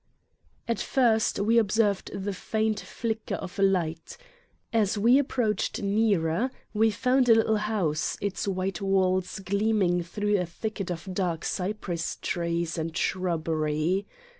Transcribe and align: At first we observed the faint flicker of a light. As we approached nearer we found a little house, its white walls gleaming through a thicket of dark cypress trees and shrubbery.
At 0.67 0.79
first 0.79 1.37
we 1.39 1.59
observed 1.59 2.09
the 2.11 2.33
faint 2.33 2.79
flicker 2.79 3.35
of 3.35 3.59
a 3.59 3.61
light. 3.61 4.17
As 4.73 4.97
we 4.97 5.19
approached 5.19 5.79
nearer 5.83 6.49
we 6.73 6.89
found 6.89 7.29
a 7.29 7.35
little 7.35 7.57
house, 7.57 8.17
its 8.19 8.47
white 8.47 8.81
walls 8.81 9.37
gleaming 9.37 10.01
through 10.01 10.39
a 10.39 10.45
thicket 10.47 10.89
of 10.89 11.07
dark 11.13 11.45
cypress 11.45 12.15
trees 12.19 12.79
and 12.79 12.97
shrubbery. 12.97 14.07